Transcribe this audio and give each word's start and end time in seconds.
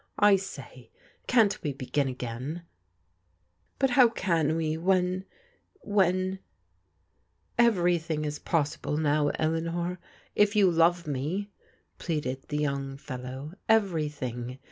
I 0.17 0.35
say, 0.35 0.89
can't 1.27 1.61
we 1.61 1.75
bq;in 1.75 2.07
again?"•• 2.07 2.53
But 3.77 3.91
how 3.91 4.09
can 4.09 4.55
we 4.55 4.75
when— 4.75 5.25
^when 5.87 6.15
^—"" 6.39 6.39
Everything 7.59 8.25
is 8.25 8.39
possible 8.39 8.97
now, 8.97 9.27
Eleanor, 9.35 9.99
if 10.35 10.55
you 10.55 10.71
love 10.71 11.05
me," 11.05 11.51
pleaded 11.99 12.47
the 12.47 12.57
young 12.57 12.97
fellow. 12.97 13.53
"Everything. 13.69 14.57